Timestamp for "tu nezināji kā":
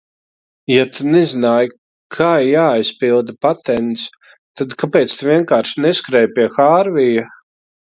0.93-2.29